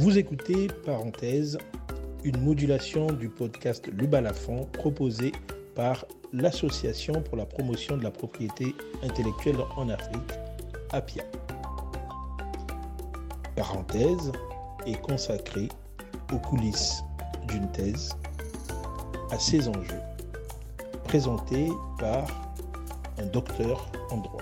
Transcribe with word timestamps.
Vous 0.00 0.16
écoutez, 0.16 0.68
parenthèse, 0.86 1.58
une 2.24 2.40
modulation 2.40 3.08
du 3.12 3.28
podcast 3.28 3.86
Le 3.94 4.06
Balafon 4.06 4.64
proposé 4.72 5.30
par 5.74 6.06
l'Association 6.32 7.20
pour 7.20 7.36
la 7.36 7.44
promotion 7.44 7.98
de 7.98 8.04
la 8.04 8.10
propriété 8.10 8.74
intellectuelle 9.02 9.58
en 9.76 9.90
Afrique, 9.90 10.32
APIA. 10.92 11.22
Parenthèse 13.54 14.32
est 14.86 14.98
consacrée 15.02 15.68
aux 16.32 16.38
coulisses 16.38 17.02
d'une 17.48 17.70
thèse, 17.70 18.16
à 19.30 19.38
ses 19.38 19.68
enjeux, 19.68 20.00
présenté 21.04 21.68
par 21.98 22.54
un 23.18 23.26
docteur 23.26 23.92
en 24.10 24.16
droit. 24.16 24.40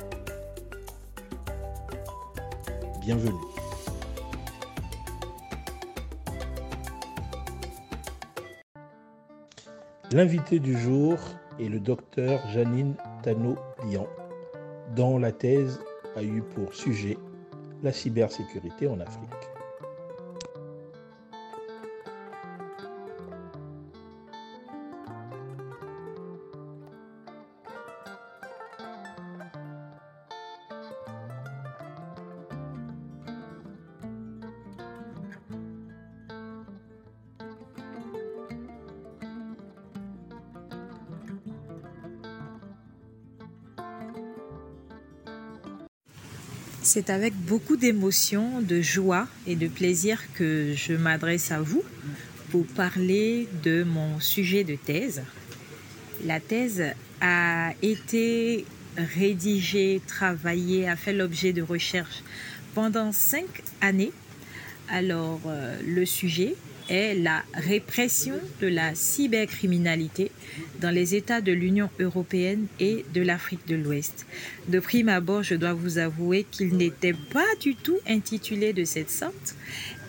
Bienvenue. 3.00 3.57
L'invité 10.10 10.58
du 10.58 10.74
jour 10.78 11.18
est 11.60 11.68
le 11.68 11.80
docteur 11.80 12.40
Janine 12.48 12.94
Tano-Lian, 13.22 14.06
dont 14.96 15.18
la 15.18 15.32
thèse 15.32 15.80
a 16.16 16.22
eu 16.22 16.40
pour 16.54 16.72
sujet 16.72 17.18
la 17.82 17.92
cybersécurité 17.92 18.88
en 18.88 19.00
Afrique. 19.00 19.37
C'est 46.90 47.10
avec 47.10 47.34
beaucoup 47.34 47.76
d'émotion, 47.76 48.62
de 48.62 48.80
joie 48.80 49.28
et 49.46 49.56
de 49.56 49.68
plaisir 49.68 50.22
que 50.32 50.72
je 50.74 50.94
m'adresse 50.94 51.52
à 51.52 51.60
vous 51.60 51.82
pour 52.50 52.66
parler 52.66 53.46
de 53.62 53.82
mon 53.82 54.18
sujet 54.20 54.64
de 54.64 54.74
thèse. 54.74 55.20
La 56.24 56.40
thèse 56.40 56.82
a 57.20 57.74
été 57.82 58.64
rédigée, 58.96 60.00
travaillée, 60.06 60.88
a 60.88 60.96
fait 60.96 61.12
l'objet 61.12 61.52
de 61.52 61.60
recherches 61.60 62.22
pendant 62.74 63.12
cinq 63.12 63.62
années. 63.82 64.12
Alors, 64.88 65.42
euh, 65.46 65.78
le 65.86 66.06
sujet 66.06 66.54
est 66.88 67.14
la 67.14 67.42
répression 67.54 68.34
de 68.60 68.66
la 68.66 68.94
cybercriminalité 68.94 70.30
dans 70.80 70.90
les 70.90 71.14
États 71.14 71.40
de 71.40 71.52
l'Union 71.52 71.90
européenne 71.98 72.66
et 72.80 73.04
de 73.14 73.22
l'Afrique 73.22 73.66
de 73.66 73.76
l'Ouest. 73.76 74.26
De 74.68 74.80
prime 74.80 75.08
abord, 75.08 75.42
je 75.42 75.54
dois 75.54 75.72
vous 75.72 75.98
avouer 75.98 76.44
qu'il 76.50 76.76
n'était 76.76 77.14
pas 77.14 77.46
du 77.60 77.74
tout 77.74 77.98
intitulé 78.08 78.72
de 78.72 78.84
cette 78.84 79.10
sorte. 79.10 79.54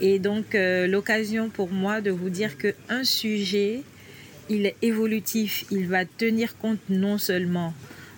Et 0.02 0.20
donc, 0.20 0.56
euh, 0.56 0.88
l'occasion 0.88 1.50
pour 1.50 1.72
moi 1.72 2.02
de 2.02 2.12
vous 2.12 2.30
dire 2.30 2.58
qu'un 2.58 3.04
sujet, 3.04 3.82
il 4.50 4.66
est 4.66 4.76
évolutif, 4.82 5.66
il 5.72 5.88
va 5.88 6.06
tenir 6.06 6.58
compte 6.58 6.80
non 6.90 7.18
seulement 7.18 7.74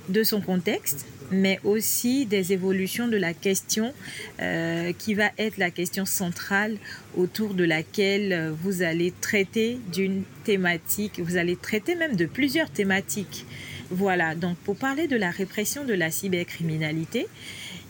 de 0.10 0.24
son 0.24 0.42
contexte, 0.42 1.06
mais 1.32 1.60
aussi 1.64 2.26
des 2.26 2.54
évolutions 2.54 3.08
de 3.08 3.18
la 3.18 3.34
question 3.34 3.94
euh, 4.42 4.92
qui 4.98 5.14
va 5.14 5.32
être 5.38 5.58
la 5.58 5.72
question 5.72 6.06
centrale 6.06 6.78
autour 7.16 7.54
de 7.54 7.64
laquelle 7.64 8.54
vous 8.62 8.82
allez 8.82 9.14
traiter 9.22 9.80
d'une 9.92 10.24
thématique, 10.44 11.20
vous 11.20 11.38
allez 11.38 11.56
traiter 11.56 11.96
même 11.96 12.16
de 12.16 12.26
plusieurs 12.26 12.70
thématiques. 12.70 13.46
Voilà, 13.90 14.36
donc 14.36 14.58
pour 14.58 14.78
parler 14.78 15.08
de 15.08 15.18
la 15.18 15.32
répression 15.32 15.84
de 15.84 15.94
la 15.94 16.12
cybercriminalité, 16.12 17.28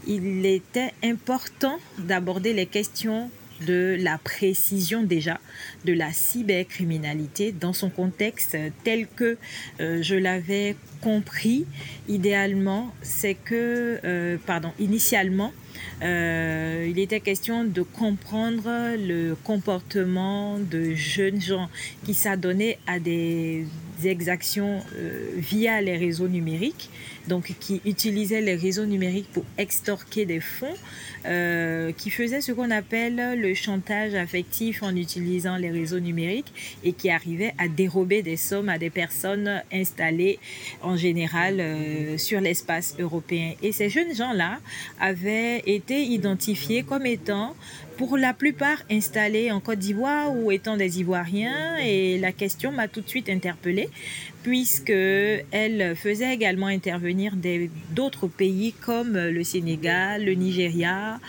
il 0.07 0.45
était 0.45 0.93
important 1.03 1.77
d'aborder 1.99 2.53
les 2.53 2.65
questions 2.65 3.29
de 3.65 3.97
la 3.99 4.17
précision 4.17 5.03
déjà 5.03 5.39
de 5.85 5.93
la 5.93 6.11
cybercriminalité 6.11 7.51
dans 7.51 7.73
son 7.73 7.89
contexte 7.89 8.57
tel 8.83 9.07
que 9.07 9.37
euh, 9.79 10.01
je 10.01 10.15
l'avais 10.15 10.75
compris. 11.01 11.65
Idéalement, 12.07 12.93
c'est 13.01 13.33
que, 13.33 13.99
euh, 14.03 14.37
pardon, 14.45 14.71
initialement, 14.79 15.53
euh, 16.03 16.87
il 16.89 16.99
était 16.99 17.19
question 17.19 17.63
de 17.63 17.81
comprendre 17.81 18.95
le 18.97 19.35
comportement 19.43 20.59
de 20.59 20.93
jeunes 20.93 21.41
gens 21.41 21.69
qui 22.05 22.13
s'adonnaient 22.13 22.77
à 22.87 22.99
des 22.99 23.65
exactions 24.03 24.79
via 25.37 25.79
les 25.81 25.95
réseaux 25.95 26.27
numériques, 26.27 26.89
donc 27.27 27.53
qui 27.59 27.81
utilisaient 27.85 28.41
les 28.41 28.55
réseaux 28.55 28.85
numériques 28.85 29.31
pour 29.31 29.43
extorquer 29.57 30.25
des 30.25 30.39
fonds 30.39 30.73
euh, 31.25 31.91
qui 31.91 32.09
faisait 32.09 32.41
ce 32.41 32.51
qu'on 32.51 32.71
appelle 32.71 33.39
le 33.39 33.53
chantage 33.53 34.15
affectif 34.15 34.81
en 34.83 34.95
utilisant 34.95 35.57
les 35.57 35.69
réseaux 35.69 35.99
numériques 35.99 36.51
et 36.83 36.93
qui 36.93 37.09
arrivait 37.09 37.53
à 37.57 37.67
dérober 37.67 38.23
des 38.23 38.37
sommes 38.37 38.69
à 38.69 38.77
des 38.77 38.89
personnes 38.89 39.61
installées 39.71 40.39
en 40.81 40.97
général 40.97 41.59
euh, 41.59 42.17
sur 42.17 42.41
l'espace 42.41 42.95
européen. 42.99 43.53
Et 43.61 43.71
ces 43.71 43.89
jeunes 43.89 44.15
gens-là 44.15 44.59
avaient 44.99 45.59
été 45.65 46.03
identifiés 46.03 46.83
comme 46.83 47.05
étant 47.05 47.55
pour 47.97 48.17
la 48.17 48.33
plupart 48.33 48.81
installés 48.89 49.51
en 49.51 49.59
Côte 49.59 49.77
d'Ivoire 49.77 50.35
ou 50.35 50.51
étant 50.51 50.75
des 50.75 50.99
Ivoiriens. 50.99 51.77
Et 51.77 52.17
la 52.17 52.31
question 52.31 52.71
m'a 52.71 52.87
tout 52.87 53.01
de 53.01 53.07
suite 53.07 53.29
interpellée 53.29 53.89
puisque 54.43 54.89
elle 54.89 55.95
faisait 55.95 56.33
également 56.33 56.67
intervenir 56.67 57.33
d'autres 57.91 58.27
pays 58.27 58.73
comme 58.73 59.17
le 59.17 59.43
Sénégal, 59.43 60.25
le 60.25 60.33
Nigeria. 60.33 61.19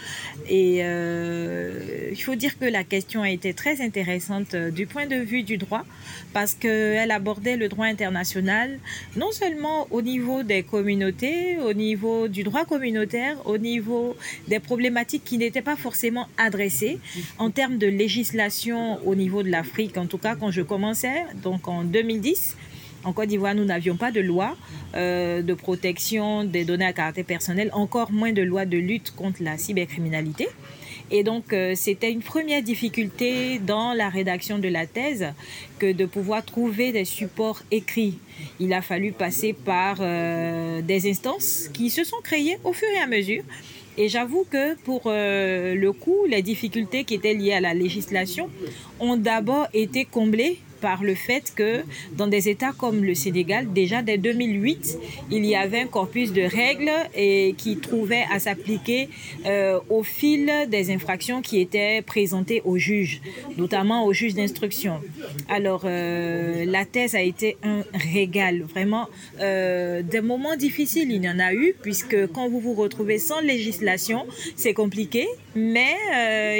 Et 0.48 0.78
euh, 0.82 2.10
il 2.10 2.22
faut 2.22 2.34
dire 2.34 2.58
que 2.58 2.64
la 2.64 2.84
question 2.84 3.22
a 3.22 3.30
été 3.30 3.54
très 3.54 3.80
intéressante 3.80 4.54
euh, 4.54 4.70
du 4.70 4.86
point 4.86 5.06
de 5.06 5.16
vue 5.16 5.42
du 5.42 5.56
droit 5.56 5.84
parce 6.32 6.54
qu'elle 6.54 7.10
abordait 7.10 7.56
le 7.56 7.68
droit 7.68 7.86
international 7.86 8.78
non 9.16 9.30
seulement 9.30 9.86
au 9.90 10.02
niveau 10.02 10.42
des 10.42 10.62
communautés, 10.62 11.58
au 11.58 11.72
niveau 11.74 12.28
du 12.28 12.42
droit 12.42 12.64
communautaire, 12.64 13.36
au 13.46 13.58
niveau 13.58 14.16
des 14.48 14.58
problématiques 14.58 15.24
qui 15.24 15.38
n'étaient 15.38 15.62
pas 15.62 15.76
forcément 15.76 16.26
adressées 16.38 16.98
en 17.38 17.50
termes 17.50 17.78
de 17.78 17.86
législation 17.86 18.98
au 19.06 19.14
niveau 19.14 19.42
de 19.42 19.50
l'Afrique, 19.50 19.96
en 19.96 20.06
tout 20.06 20.18
cas 20.18 20.34
quand 20.34 20.50
je 20.50 20.62
commençais, 20.62 21.24
donc 21.42 21.68
en 21.68 21.84
2010. 21.84 22.56
En 23.04 23.12
Côte 23.12 23.28
d'Ivoire, 23.28 23.54
nous 23.54 23.64
n'avions 23.64 23.96
pas 23.96 24.12
de 24.12 24.20
loi 24.20 24.56
euh, 24.94 25.42
de 25.42 25.54
protection 25.54 26.44
des 26.44 26.64
données 26.64 26.84
à 26.84 26.92
caractère 26.92 27.24
personnel, 27.24 27.70
encore 27.72 28.12
moins 28.12 28.32
de 28.32 28.42
loi 28.42 28.64
de 28.64 28.78
lutte 28.78 29.12
contre 29.16 29.42
la 29.42 29.58
cybercriminalité. 29.58 30.46
Et 31.10 31.24
donc, 31.24 31.52
euh, 31.52 31.72
c'était 31.74 32.12
une 32.12 32.22
première 32.22 32.62
difficulté 32.62 33.58
dans 33.58 33.92
la 33.92 34.08
rédaction 34.08 34.58
de 34.58 34.68
la 34.68 34.86
thèse 34.86 35.26
que 35.80 35.92
de 35.92 36.06
pouvoir 36.06 36.44
trouver 36.44 36.92
des 36.92 37.04
supports 37.04 37.62
écrits. 37.72 38.18
Il 38.60 38.72
a 38.72 38.82
fallu 38.82 39.10
passer 39.10 39.52
par 39.52 39.98
euh, 40.00 40.80
des 40.80 41.10
instances 41.10 41.68
qui 41.72 41.90
se 41.90 42.04
sont 42.04 42.20
créées 42.22 42.58
au 42.62 42.72
fur 42.72 42.88
et 42.94 42.98
à 42.98 43.06
mesure 43.06 43.42
et 43.98 44.08
j'avoue 44.08 44.46
que 44.48 44.74
pour 44.84 45.02
le 45.04 45.90
coup, 45.90 46.24
les 46.26 46.40
difficultés 46.40 47.04
qui 47.04 47.12
étaient 47.12 47.34
liées 47.34 47.52
à 47.52 47.60
la 47.60 47.74
législation 47.74 48.48
ont 49.00 49.18
d'abord 49.18 49.66
été 49.74 50.06
comblées 50.06 50.60
par 50.82 51.02
le 51.02 51.14
fait 51.14 51.52
que 51.54 51.82
dans 52.18 52.26
des 52.26 52.48
États 52.48 52.72
comme 52.72 53.02
le 53.04 53.14
Sénégal, 53.14 53.72
déjà 53.72 54.02
dès 54.02 54.18
2008, 54.18 54.98
il 55.30 55.46
y 55.46 55.54
avait 55.54 55.80
un 55.80 55.86
corpus 55.86 56.32
de 56.32 56.42
règles 56.42 56.90
et 57.14 57.54
qui 57.56 57.76
trouvait 57.76 58.26
à 58.34 58.38
s'appliquer 58.40 59.08
euh, 59.46 59.78
au 59.88 60.02
fil 60.02 60.50
des 60.68 60.90
infractions 60.92 61.40
qui 61.40 61.60
étaient 61.60 62.02
présentées 62.02 62.60
aux 62.64 62.76
juges, 62.76 63.20
notamment 63.56 64.04
aux 64.04 64.12
juges 64.12 64.34
d'instruction. 64.34 64.94
Alors, 65.48 65.82
euh, 65.84 66.64
la 66.66 66.84
thèse 66.84 67.14
a 67.14 67.22
été 67.22 67.56
un 67.62 67.82
régal, 67.94 68.62
vraiment. 68.62 69.08
Euh, 69.40 70.02
des 70.02 70.20
moments 70.20 70.56
difficiles, 70.56 71.10
il 71.12 71.22
y 71.22 71.30
en 71.30 71.38
a 71.38 71.54
eu, 71.54 71.74
puisque 71.80 72.26
quand 72.32 72.48
vous 72.48 72.60
vous 72.60 72.74
retrouvez 72.74 73.18
sans 73.18 73.40
législation, 73.40 74.26
c'est 74.56 74.74
compliqué, 74.74 75.28
mais 75.54 75.94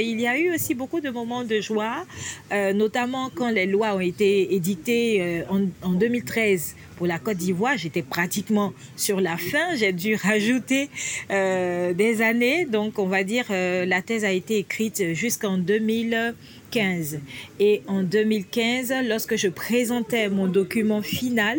il 0.03 0.21
y 0.21 0.27
a 0.27 0.39
eu 0.39 0.55
aussi 0.55 0.75
beaucoup 0.75 1.01
de 1.01 1.11
moments 1.11 1.45
de 1.45 1.61
joie, 1.61 2.05
notamment 2.51 3.31
quand 3.35 3.51
les 3.51 3.67
lois 3.67 3.95
ont 3.95 4.01
été 4.01 4.13
été 4.13 4.55
édité 4.55 5.23
euh, 5.23 5.43
en, 5.83 5.93
2013 5.93 6.77
pour 6.97 7.07
la 7.07 7.19
Côte 7.19 7.39
d'Ivoire, 7.39 7.77
j'étais 7.77 8.03
pratiquement 8.03 8.73
sur 8.97 9.21
la 9.21 9.37
fin. 9.37 9.75
J'ai 9.75 9.93
dû 9.93 10.15
rajouter 10.31 10.91
euh, 11.31 11.95
des 11.95 12.23
années. 12.23 12.67
Donc, 12.67 12.99
on 12.99 13.07
va 13.07 13.25
dire, 13.25 13.47
euh, 13.51 13.87
la 13.87 14.03
thèse 14.03 14.25
a 14.25 14.33
été 14.33 14.59
écrite 14.59 15.15
jusqu'en 15.15 15.57
2015. 15.59 17.21
Et 17.59 17.83
en 17.87 18.03
2015, 18.03 18.93
lorsque 19.09 19.37
je 19.37 19.49
présentais 19.49 20.29
mon 20.29 20.47
document 20.47 21.03
final, 21.03 21.59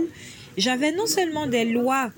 j'avais 0.58 0.92
non 0.92 1.08
seulement 1.08 1.48
des 1.48 1.66
lois 1.66 2.12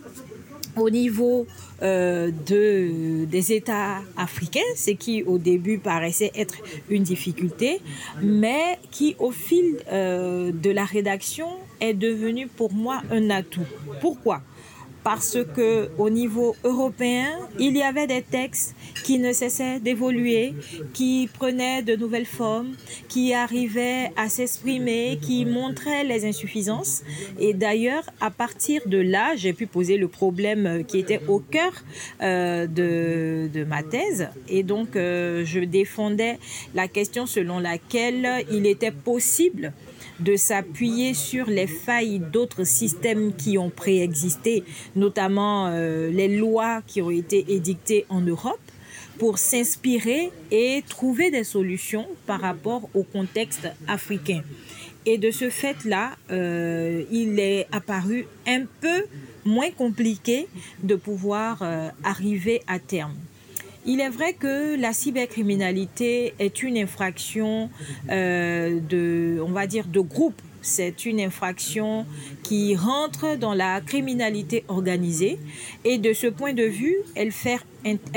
au 0.77 0.89
niveau 0.89 1.47
euh, 1.81 2.31
de, 2.45 3.25
des 3.25 3.53
États 3.53 4.01
africains, 4.17 4.59
ce 4.75 4.91
qui 4.91 5.23
au 5.23 5.37
début 5.37 5.77
paraissait 5.77 6.31
être 6.35 6.55
une 6.89 7.03
difficulté, 7.03 7.81
mais 8.21 8.79
qui 8.91 9.15
au 9.19 9.31
fil 9.31 9.77
euh, 9.91 10.51
de 10.51 10.69
la 10.69 10.85
rédaction 10.85 11.47
est 11.79 11.93
devenu 11.93 12.47
pour 12.47 12.73
moi 12.73 13.01
un 13.11 13.29
atout. 13.29 13.67
Pourquoi? 14.01 14.41
Parce 15.05 15.37
que 15.55 15.89
au 15.99 16.09
niveau 16.09 16.55
européen, 16.63 17.27
il 17.59 17.77
y 17.77 17.83
avait 17.83 18.07
des 18.07 18.23
textes 18.23 18.75
qui 19.03 19.19
ne 19.19 19.33
cessaient 19.33 19.79
d'évoluer, 19.79 20.55
qui 20.93 21.29
prenaient 21.31 21.83
de 21.83 21.95
nouvelles 21.95 22.25
formes, 22.25 22.71
qui 23.07 23.31
arrivaient 23.35 24.11
à 24.17 24.29
s'exprimer, 24.29 25.19
qui 25.21 25.45
montraient 25.45 26.03
les 26.05 26.25
insuffisances. 26.25 27.03
Et 27.39 27.53
d'ailleurs, 27.53 28.05
à 28.19 28.31
partir 28.31 28.81
de 28.87 28.97
là, 28.97 29.35
j'ai 29.35 29.53
pu 29.53 29.67
poser 29.67 29.97
le 29.97 30.07
problème 30.07 30.83
qui 30.87 30.97
était 30.97 31.21
au 31.27 31.37
cœur 31.37 31.73
euh, 32.23 32.65
de, 32.65 33.47
de, 33.53 33.63
ma 33.63 33.83
thèse. 33.83 34.29
Et 34.49 34.63
donc, 34.63 34.95
euh, 34.95 35.45
je 35.45 35.59
défendais 35.59 36.39
la 36.73 36.87
question 36.87 37.27
selon 37.27 37.59
laquelle 37.59 38.43
il 38.51 38.65
était 38.65 38.89
possible 38.89 39.71
de 40.19 40.35
s'appuyer 40.35 41.13
sur 41.13 41.47
les 41.47 41.67
failles 41.67 42.19
d'autres 42.19 42.63
systèmes 42.63 43.33
qui 43.35 43.57
ont 43.57 43.69
préexisté, 43.69 44.63
notamment 44.95 45.67
euh, 45.67 46.09
les 46.09 46.27
lois 46.27 46.81
qui 46.87 47.01
ont 47.01 47.11
été 47.11 47.45
édictées 47.49 48.05
en 48.09 48.21
Europe 48.21 48.59
pour 49.17 49.37
s'inspirer 49.37 50.31
et 50.51 50.83
trouver 50.87 51.31
des 51.31 51.43
solutions 51.43 52.05
par 52.25 52.41
rapport 52.41 52.89
au 52.93 53.03
contexte 53.03 53.67
africain. 53.87 54.41
Et 55.05 55.17
de 55.17 55.31
ce 55.31 55.49
fait-là, 55.49 56.11
euh, 56.31 57.03
il 57.11 57.39
est 57.39 57.67
apparu 57.71 58.27
un 58.47 58.63
peu 58.81 59.05
moins 59.45 59.69
compliqué 59.69 60.47
de 60.83 60.95
pouvoir 60.95 61.59
euh, 61.61 61.89
arriver 62.03 62.61
à 62.67 62.79
terme. 62.79 63.13
Il 63.85 64.01
est 64.01 64.09
vrai 64.09 64.33
que 64.33 64.75
la 64.75 64.93
cybercriminalité 64.93 66.33
est 66.39 66.63
une 66.63 66.75
infraction 66.75 67.69
de, 68.09 69.39
on 69.45 69.51
va 69.51 69.67
dire, 69.67 69.85
de 69.85 69.99
groupe. 69.99 70.41
C'est 70.65 71.05
une 71.05 71.21
infraction 71.21 72.07
qui 72.41 72.75
rentre 72.75 73.37
dans 73.37 73.53
la 73.53 73.81
criminalité 73.81 74.65
organisée. 74.67 75.37
Et 75.83 75.99
de 75.99 76.11
ce 76.11 76.25
point 76.25 76.53
de 76.53 76.63
vue, 76.63 76.97
elle, 77.13 77.31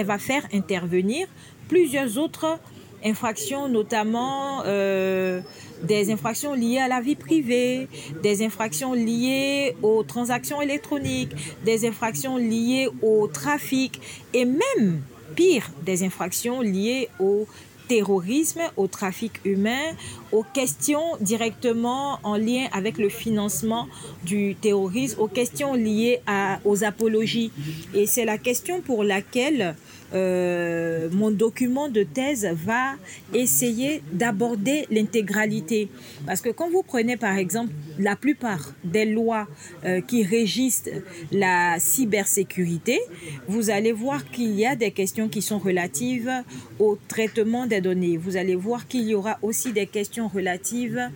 va 0.02 0.18
faire 0.18 0.48
intervenir 0.54 1.26
plusieurs 1.68 2.16
autres 2.16 2.58
infractions, 3.04 3.68
notamment 3.68 4.62
euh, 4.64 5.42
des 5.82 6.10
infractions 6.10 6.54
liées 6.54 6.78
à 6.78 6.88
la 6.88 7.02
vie 7.02 7.16
privée, 7.16 7.86
des 8.22 8.42
infractions 8.42 8.94
liées 8.94 9.76
aux 9.82 10.02
transactions 10.02 10.62
électroniques, 10.62 11.32
des 11.66 11.86
infractions 11.86 12.38
liées 12.38 12.88
au 13.02 13.28
trafic 13.28 14.00
et 14.32 14.46
même 14.46 15.02
pire, 15.36 15.70
des 15.84 16.02
infractions 16.02 16.62
liées 16.62 17.10
au 17.20 17.46
terrorisme, 17.88 18.60
au 18.76 18.86
trafic 18.86 19.32
humain, 19.44 19.94
aux 20.30 20.44
questions 20.44 21.16
directement 21.20 22.20
en 22.22 22.36
lien 22.36 22.66
avec 22.72 22.98
le 22.98 23.08
financement 23.08 23.88
du 24.24 24.54
terrorisme, 24.54 25.20
aux 25.20 25.28
questions 25.28 25.74
liées 25.74 26.20
à, 26.26 26.60
aux 26.64 26.84
apologies. 26.84 27.50
Et 27.94 28.06
c'est 28.06 28.24
la 28.24 28.38
question 28.38 28.80
pour 28.80 29.04
laquelle 29.04 29.74
euh, 30.14 31.08
mon 31.12 31.30
document 31.30 31.88
de 31.88 32.02
thèse 32.02 32.48
va 32.64 32.94
essayer 33.34 34.02
d'aborder 34.12 34.86
l'intégralité. 34.90 35.88
Parce 36.26 36.40
que 36.40 36.48
quand 36.48 36.70
vous 36.70 36.82
prenez 36.82 37.16
par 37.16 37.36
exemple 37.36 37.72
la 37.98 38.16
plupart 38.16 38.72
des 38.84 39.04
lois 39.04 39.46
euh, 39.84 40.00
qui 40.00 40.22
régissent 40.22 40.88
la 41.30 41.76
cybersécurité, 41.78 43.00
vous 43.48 43.70
allez 43.70 43.92
voir 43.92 44.24
qu'il 44.30 44.52
y 44.52 44.64
a 44.64 44.76
des 44.76 44.92
questions 44.92 45.28
qui 45.28 45.42
sont 45.42 45.58
relatives 45.58 46.32
au 46.78 46.98
traitement 47.08 47.66
des 47.66 47.80
données. 47.80 48.16
Vous 48.16 48.36
allez 48.36 48.56
voir 48.56 48.88
qu'il 48.88 49.04
y 49.04 49.14
aura 49.14 49.38
aussi 49.42 49.72
des 49.72 49.86
questions 49.86 50.28
relatives 50.28 51.10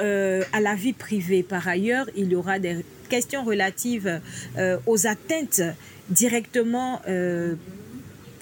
euh, 0.00 0.42
à 0.52 0.60
la 0.60 0.74
vie 0.74 0.92
privée. 0.92 1.42
Par 1.42 1.66
ailleurs, 1.66 2.10
il 2.16 2.30
y 2.30 2.36
aura 2.36 2.58
des 2.58 2.84
questions 3.08 3.44
relatives 3.44 4.20
aux 4.86 5.06
atteintes 5.06 5.62
directement 6.10 7.00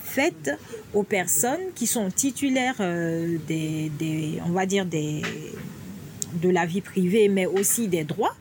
faites 0.02 0.50
aux 0.94 1.02
personnes 1.02 1.72
qui 1.75 1.87
sont 1.87 2.10
titulaires 2.10 2.76
euh, 2.81 3.38
des, 3.46 3.90
des, 3.99 4.40
on 4.46 4.50
va 4.50 4.66
dire 4.66 4.84
des, 4.84 5.22
de 6.34 6.49
la 6.49 6.66
vie 6.66 6.81
privée, 6.81 7.28
mais 7.28 7.46
aussi 7.46 7.88
des 7.88 8.04
droits 8.04 8.34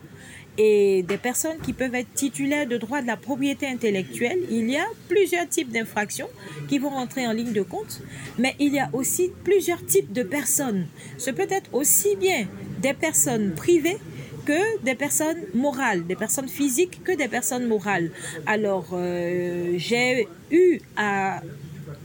et 0.57 1.03
des 1.03 1.17
personnes 1.17 1.57
qui 1.63 1.73
peuvent 1.73 1.95
être 1.95 2.13
titulaires 2.13 2.67
de 2.67 2.77
droits 2.77 3.01
de 3.01 3.07
la 3.07 3.17
propriété 3.17 3.67
intellectuelle. 3.67 4.39
Il 4.49 4.69
y 4.69 4.77
a 4.77 4.85
plusieurs 5.07 5.47
types 5.47 5.71
d'infractions 5.71 6.27
qui 6.67 6.77
vont 6.77 6.89
rentrer 6.89 7.25
en 7.25 7.31
ligne 7.31 7.53
de 7.53 7.61
compte, 7.61 8.01
mais 8.37 8.55
il 8.59 8.73
y 8.73 8.79
a 8.79 8.89
aussi 8.93 9.31
plusieurs 9.43 9.85
types 9.85 10.11
de 10.11 10.23
personnes. 10.23 10.87
Ce 11.17 11.31
peut 11.31 11.47
être 11.49 11.73
aussi 11.73 12.15
bien 12.17 12.47
des 12.81 12.93
personnes 12.93 13.53
privées 13.55 13.97
que 14.45 14.83
des 14.83 14.95
personnes 14.95 15.43
morales, 15.53 16.05
des 16.05 16.15
personnes 16.15 16.49
physiques 16.49 17.03
que 17.03 17.11
des 17.11 17.27
personnes 17.27 17.67
morales. 17.67 18.11
Alors, 18.45 18.89
euh, 18.93 19.73
j'ai 19.77 20.27
eu 20.51 20.79
à 20.95 21.41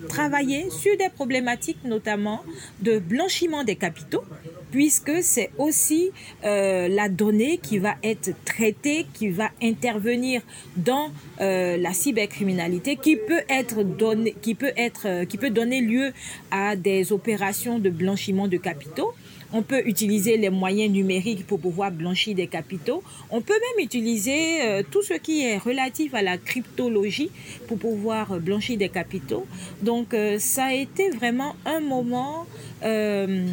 travailler 0.08 0.70
sur 0.70 0.96
des 0.96 1.08
problématiques 1.08 1.82
notamment 1.84 2.42
de 2.80 2.98
blanchiment 2.98 3.64
des 3.64 3.76
capitaux, 3.76 4.24
puisque 4.70 5.22
c'est 5.22 5.50
aussi 5.58 6.10
euh, 6.44 6.88
la 6.88 7.08
donnée 7.08 7.58
qui 7.58 7.78
va 7.78 7.94
être 8.02 8.30
traitée, 8.44 9.06
qui 9.14 9.28
va 9.28 9.50
intervenir 9.62 10.42
dans 10.76 11.10
euh, 11.40 11.76
la 11.76 11.92
cybercriminalité, 11.92 12.96
qui 12.96 13.16
peut 13.16 13.42
être 13.48 13.82
donné, 13.84 14.34
qui 14.42 14.54
peut 14.54 14.72
être, 14.76 15.24
qui 15.24 15.38
peut 15.38 15.50
donner 15.50 15.80
lieu 15.80 16.12
à 16.50 16.76
des 16.76 17.12
opérations 17.12 17.78
de 17.78 17.90
blanchiment 17.90 18.48
de 18.48 18.56
capitaux. 18.56 19.12
On 19.52 19.62
peut 19.62 19.82
utiliser 19.86 20.36
les 20.36 20.50
moyens 20.50 20.92
numériques 20.92 21.46
pour 21.46 21.60
pouvoir 21.60 21.90
blanchir 21.90 22.34
des 22.34 22.46
capitaux. 22.46 23.02
On 23.30 23.40
peut 23.40 23.54
même 23.54 23.84
utiliser 23.84 24.62
euh, 24.62 24.82
tout 24.90 25.02
ce 25.02 25.14
qui 25.14 25.42
est 25.42 25.58
relatif 25.58 26.14
à 26.14 26.22
la 26.22 26.36
cryptologie 26.38 27.30
pour 27.68 27.78
pouvoir 27.78 28.40
blanchir 28.40 28.76
des 28.76 28.88
capitaux. 28.88 29.46
Donc 29.82 30.14
euh, 30.14 30.38
ça 30.38 30.66
a 30.66 30.72
été 30.74 31.10
vraiment 31.10 31.54
un 31.64 31.80
moment 31.80 32.46
euh, 32.82 33.46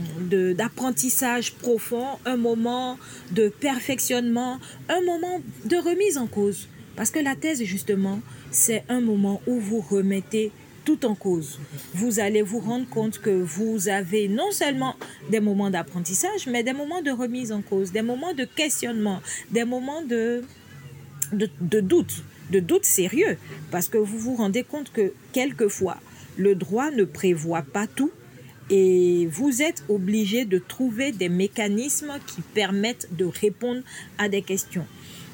d'apprentissage 0.53 1.53
profond, 1.53 2.07
un 2.25 2.37
moment 2.37 2.97
de 3.31 3.49
perfectionnement, 3.49 4.59
un 4.89 5.01
moment 5.01 5.41
de 5.65 5.77
remise 5.77 6.17
en 6.17 6.27
cause. 6.27 6.67
Parce 6.95 7.09
que 7.09 7.19
la 7.19 7.35
thèse, 7.35 7.63
justement, 7.63 8.19
c'est 8.51 8.83
un 8.89 9.01
moment 9.01 9.41
où 9.47 9.59
vous 9.59 9.81
remettez 9.81 10.51
tout 10.85 11.05
en 11.05 11.15
cause. 11.15 11.59
Vous 11.93 12.19
allez 12.19 12.41
vous 12.41 12.59
rendre 12.59 12.87
compte 12.89 13.19
que 13.19 13.29
vous 13.29 13.89
avez 13.89 14.27
non 14.27 14.51
seulement 14.51 14.95
des 15.29 15.39
moments 15.39 15.69
d'apprentissage, 15.69 16.47
mais 16.47 16.63
des 16.63 16.73
moments 16.73 17.01
de 17.01 17.11
remise 17.11 17.51
en 17.51 17.61
cause, 17.61 17.91
des 17.91 18.01
moments 18.01 18.33
de 18.33 18.45
questionnement, 18.45 19.21
des 19.51 19.63
moments 19.63 20.01
de, 20.01 20.43
de, 21.31 21.49
de 21.61 21.79
doute, 21.79 22.23
de 22.51 22.59
doute 22.59 22.85
sérieux, 22.85 23.37
parce 23.71 23.87
que 23.87 23.97
vous 23.97 24.17
vous 24.17 24.35
rendez 24.35 24.63
compte 24.63 24.91
que 24.91 25.13
quelquefois, 25.31 25.97
le 26.37 26.55
droit 26.55 26.91
ne 26.91 27.03
prévoit 27.03 27.61
pas 27.61 27.87
tout 27.87 28.11
et 28.69 29.27
vous 29.27 29.61
êtes 29.61 29.83
obligé 29.89 30.45
de 30.45 30.57
trouver 30.57 31.11
des 31.11 31.29
mécanismes 31.29 32.13
qui 32.25 32.41
permettent 32.41 33.09
de 33.15 33.25
répondre 33.25 33.81
à 34.17 34.29
des 34.29 34.41
questions. 34.41 34.85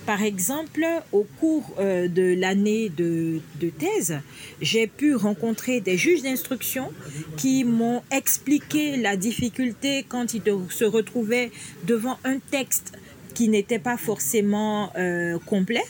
Par 0.10 0.24
exemple, 0.24 0.84
au 1.12 1.24
cours 1.40 1.72
euh, 1.78 2.08
de 2.08 2.34
l'année 2.34 2.90
de, 2.90 3.42
thèse, 3.78 4.18
j'ai 4.60 4.88
pu 4.88 5.14
rencontrer 5.14 5.82
des 5.82 5.98
juges 5.98 6.24
d'instruction 6.24 6.92
qui 7.38 7.64
m'ont 7.64 8.02
expliqué 8.10 8.98
la 8.98 9.16
difficulté 9.16 10.04
quand 10.10 10.34
ils 10.34 10.42
se 10.72 10.84
retrouvaient 10.84 11.52
devant 11.84 12.18
un 12.24 12.40
texte 12.40 12.94
qui 13.36 13.50
n'était 13.50 13.78
pas 13.78 13.98
forcément 13.98 14.92
euh, 14.98 15.38
complet 15.46 15.86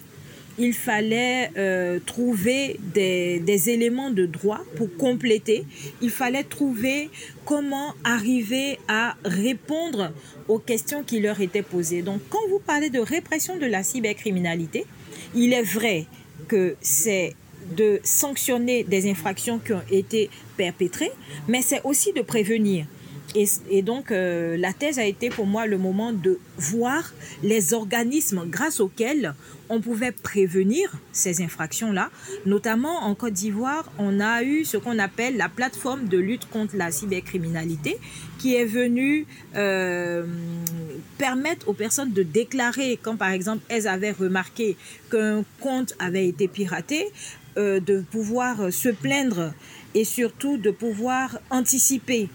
il 0.59 0.73
fallait 0.73 1.51
euh, 1.57 1.99
trouver 2.05 2.79
des, 2.93 3.39
des, 3.39 3.69
éléments 3.69 4.11
de 4.11 4.25
droit 4.25 4.59
pour 4.75 4.95
compléter. 4.97 5.63
Il 6.01 6.09
fallait 6.09 6.43
trouver 6.43 7.09
comment 7.45 7.95
arriver 8.03 8.77
à 8.89 9.15
répondre 9.23 10.11
aux 10.49 10.59
questions 10.59 11.03
qui 11.03 11.21
leur 11.21 11.39
étaient 11.39 11.63
posées. 11.63 12.01
Donc 12.01 12.19
quand 12.29 12.45
vous 12.49 12.59
parlez 12.59 12.89
de 12.89 12.99
répression 12.99 13.57
de 13.57 13.65
la 13.65 13.83
cybercriminalité, 13.83 14.85
il 15.33 15.53
est 15.53 15.63
vrai 15.63 16.07
que 16.47 16.75
c'est 16.81 17.35
de 17.75 17.99
sanctionner 18.03 18.83
des 18.83 19.09
infractions 19.09 19.59
qui 19.59 19.73
ont 19.73 19.83
été 19.91 20.29
perpétrées, 20.57 21.11
mais 21.47 21.61
c'est 21.61 21.81
aussi 21.83 22.13
de 22.13 22.21
prévenir. 22.21 22.85
Et, 23.35 23.81
donc, 23.83 24.11
euh, 24.11 24.57
la 24.57 24.73
thèse 24.73 24.97
a 24.97 25.05
été 25.05 25.29
pour 25.29 25.45
moi 25.45 25.67
le 25.67 25.77
moment 25.77 26.11
de 26.11 26.39
voir 26.57 27.13
les 27.43 27.73
organismes 27.73 28.43
grâce 28.47 28.79
auxquels 28.79 29.35
on 29.69 29.81
pouvait 29.81 30.11
prévenir 30.11 30.91
ces 31.11 31.43
infractions-là. 31.43 32.09
Notamment 32.47 33.03
en 33.03 33.13
Côte 33.13 33.33
d'Ivoire, 33.33 33.91
on 33.99 34.19
a 34.19 34.41
eu 34.41 34.65
ce 34.65 34.77
qu'on 34.77 34.97
appelle 34.97 35.37
la 35.37 35.47
plateforme 35.47 36.07
de 36.07 36.17
lutte 36.17 36.49
contre 36.49 36.75
la 36.75 36.89
cybercriminalité 36.89 37.99
qui 38.39 38.55
est 38.55 38.65
venue 38.65 39.27
euh, 39.55 40.25
permettre 41.19 41.69
aux 41.69 41.73
personnes 41.73 42.13
de 42.13 42.23
déclarer 42.23 42.97
quand 43.01 43.15
par 43.15 43.29
exemple 43.29 43.63
elles 43.69 43.87
avaient 43.87 44.11
remarqué 44.11 44.75
qu'un 45.11 45.43
compte 45.59 45.93
avait 45.99 46.27
été 46.27 46.47
piraté, 46.47 47.05
euh, 47.57 47.79
de 47.79 48.01
pouvoir 48.09 48.73
se 48.73 48.89
plaindre 48.89 49.53
et 49.93 50.03
surtout 50.03 50.57
de 50.57 50.71
pouvoir 50.71 51.39
anticiper 51.49 52.29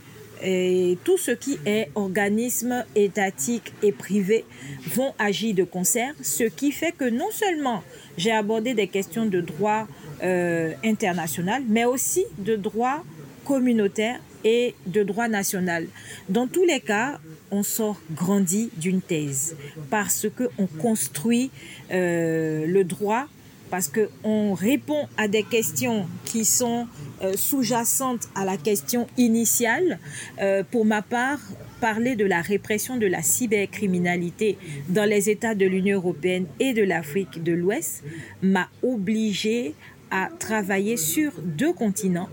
tout 1.05 1.17
ce 1.17 1.31
qui 1.31 1.59
est 1.65 1.91
organisme 1.95 2.85
étatique 2.95 3.73
et 3.83 3.93
privé 3.93 4.45
vont 4.95 5.15
agir 5.19 5.55
de 5.55 5.65
concert, 5.65 6.15
ce 6.23 6.45
qui 6.45 6.73
fait 6.73 6.93
que 6.93 7.09
non 7.09 7.31
seulement 7.31 7.83
j'ai 8.17 8.33
abordé 8.33 8.75
des 8.75 8.89
questions 8.89 9.27
de 9.27 9.41
droit 9.41 9.87
euh, 10.23 10.73
international, 10.85 11.63
mais 11.69 11.85
aussi 11.85 12.25
de 12.39 12.57
droit 12.57 13.03
communautaire 13.45 14.21
et 14.45 14.75
de 14.87 15.03
droit 15.03 15.29
national. 15.29 15.87
Dans 16.29 16.47
tous 16.47 16.65
les 16.65 16.81
cas, 16.81 17.19
on 17.51 17.63
sort 17.63 18.01
grandi 18.13 18.71
d'une 18.77 19.01
thèse 19.01 19.57
parce 19.91 20.27
qu'on 20.29 20.67
construit 20.67 21.51
euh, 21.91 22.67
le 22.67 22.85
droit 22.85 23.27
parce 23.75 23.90
qu'on 23.90 24.54
répond 24.54 25.09
à 25.16 25.26
des 25.26 25.43
questions 25.43 26.07
qui 26.25 26.45
sont 26.45 26.87
euh, 27.23 27.33
sous-jacentes 27.35 28.28
à 28.37 28.45
la 28.45 28.57
question 28.57 29.09
initiale. 29.16 29.99
Euh, 30.40 30.62
pour 30.62 30.85
ma 30.85 31.02
part, 31.02 31.40
parler 31.81 32.14
de 32.14 32.25
la 32.25 32.40
répression 32.40 32.99
de 32.99 33.09
la 33.09 33.21
cybercriminalité 33.21 34.59
dans 34.90 35.11
les 35.11 35.28
États 35.28 35.57
de 35.57 35.66
l'Union 35.66 35.97
européenne 35.97 36.47
et 36.61 36.73
de 36.73 36.85
l'Afrique 36.85 37.43
de 37.43 37.50
l'Ouest 37.52 38.04
m'a 38.43 38.69
obligé 38.85 39.75
à 40.11 40.28
travailler 40.38 40.96
sur 40.96 41.32
deux 41.42 41.73
continents 41.73 42.28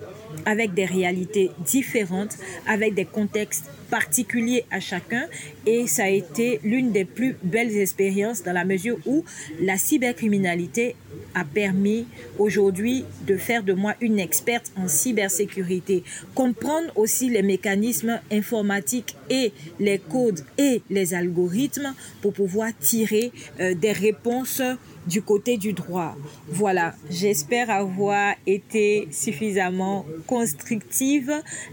avec 0.45 0.73
des 0.73 0.85
réalités 0.85 1.51
différentes, 1.65 2.37
avec 2.67 2.93
des 2.93 3.05
contextes 3.05 3.65
particulier 3.91 4.63
à 4.71 4.79
chacun. 4.79 5.25
Et 5.67 5.85
ça 5.85 6.05
a 6.05 6.09
été 6.09 6.59
l'une 6.63 6.91
des 6.91 7.05
plus 7.05 7.35
belles 7.43 7.77
expériences 7.77 8.41
dans 8.41 8.53
la 8.53 8.65
mesure 8.65 8.97
où 9.05 9.23
la 9.59 9.77
cybercriminalité 9.77 10.95
a 11.35 11.43
permis 11.43 12.07
aujourd'hui 12.39 13.05
de 13.27 13.37
faire 13.37 13.63
de 13.63 13.73
moi 13.73 13.93
une 14.01 14.19
experte 14.19 14.71
en 14.77 14.87
cybersécurité, 14.87 16.03
comprendre 16.33 16.91
aussi 16.95 17.29
les 17.29 17.43
mécanismes 17.43 18.19
informatiques 18.31 19.15
et 19.29 19.51
les 19.79 19.99
codes 19.99 20.41
et 20.57 20.81
les 20.89 21.13
algorithmes 21.13 21.93
pour 22.21 22.33
pouvoir 22.33 22.71
tirer 22.79 23.31
euh, 23.59 23.73
des 23.75 23.91
réponses 23.91 24.61
du 25.07 25.21
côté 25.21 25.57
du 25.57 25.73
droit. 25.73 26.15
Voilà, 26.47 26.93
j'espère 27.09 27.69
avoir 27.69 28.35
été 28.45 29.07
suffisamment 29.11 30.05
constructive 30.27 31.31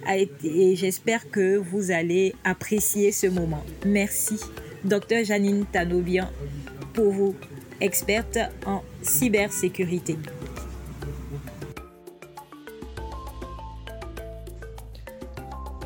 et 0.09 0.77
j'espère 0.77 1.31
que 1.31 1.57
vous 1.57 1.91
allez 1.91 2.35
apprécier 2.45 3.13
ce 3.13 3.27
moment. 3.27 3.65
Merci, 3.87 4.39
docteur 4.85 5.25
Janine 5.25 5.65
Tanobian, 5.71 6.29
pour 6.95 7.13
vous, 7.13 7.35
experte 7.81 8.39
en 8.67 8.83
cybersécurité. 9.03 10.17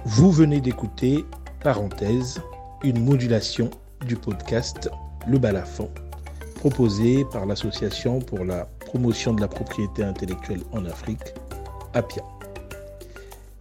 Vous 0.04 0.30
venez 0.30 0.60
d'écouter, 0.60 1.24
parenthèse, 1.62 2.40
une 2.82 3.04
modulation 3.04 3.70
du 4.04 4.16
podcast 4.16 4.90
Le 5.28 5.38
Balafon 5.38 5.88
proposé 6.62 7.24
par 7.24 7.44
l'Association 7.44 8.20
pour 8.20 8.44
la 8.44 8.68
promotion 8.86 9.34
de 9.34 9.40
la 9.40 9.48
propriété 9.48 10.04
intellectuelle 10.04 10.62
en 10.70 10.84
Afrique, 10.84 11.34
APIA. 11.92 12.22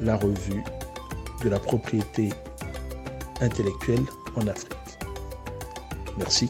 la 0.00 0.16
revue 0.16 0.62
de 1.42 1.48
la 1.48 1.58
propriété 1.58 2.30
intellectuelle 3.40 4.04
en 4.36 4.46
Afrique. 4.46 4.72
Merci. 6.18 6.48